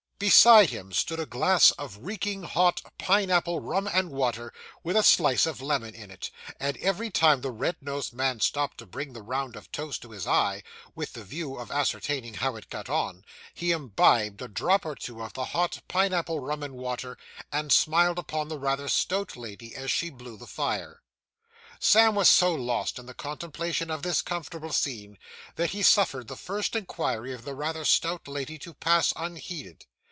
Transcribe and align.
Beside 0.23 0.69
him 0.69 0.91
stood 0.91 1.19
a 1.19 1.25
glass 1.25 1.71
of 1.79 1.97
reeking 2.03 2.43
hot 2.43 2.79
pine 2.99 3.31
apple 3.31 3.59
rum 3.59 3.87
and 3.91 4.11
water, 4.11 4.53
with 4.83 4.95
a 4.95 5.01
slice 5.01 5.47
of 5.47 5.61
lemon 5.63 5.95
in 5.95 6.11
it; 6.11 6.29
and 6.59 6.77
every 6.77 7.09
time 7.09 7.41
the 7.41 7.49
red 7.49 7.75
nosed 7.81 8.13
man 8.13 8.39
stopped 8.39 8.77
to 8.77 8.85
bring 8.85 9.13
the 9.13 9.23
round 9.23 9.55
of 9.55 9.71
toast 9.71 10.03
to 10.03 10.11
his 10.11 10.27
eye, 10.27 10.61
with 10.93 11.13
the 11.13 11.23
view 11.23 11.55
of 11.57 11.71
ascertaining 11.71 12.35
how 12.35 12.55
it 12.55 12.69
got 12.69 12.87
on, 12.87 13.25
he 13.55 13.71
imbibed 13.71 14.43
a 14.43 14.47
drop 14.47 14.85
or 14.85 14.93
two 14.93 15.23
of 15.23 15.33
the 15.33 15.45
hot 15.45 15.81
pine 15.87 16.13
apple 16.13 16.39
rum 16.39 16.61
and 16.61 16.75
water, 16.75 17.17
and 17.51 17.73
smiled 17.73 18.19
upon 18.19 18.47
the 18.47 18.59
rather 18.59 18.87
stout 18.87 19.35
lady, 19.35 19.73
as 19.75 19.89
she 19.89 20.11
blew 20.11 20.37
the 20.37 20.45
fire. 20.45 21.01
Sam 21.79 22.13
was 22.13 22.29
so 22.29 22.53
lost 22.53 22.99
in 22.99 23.07
the 23.07 23.15
contemplation 23.15 23.89
of 23.89 24.03
this 24.03 24.21
comfortable 24.21 24.71
scene, 24.71 25.17
that 25.55 25.71
he 25.71 25.81
suffered 25.81 26.27
the 26.27 26.35
first 26.37 26.75
inquiry 26.75 27.33
of 27.33 27.43
the 27.43 27.55
rather 27.55 27.83
stout 27.83 28.27
lady 28.27 28.59
to 28.59 28.75
pass 28.75 29.11
unheeded. 29.15 29.85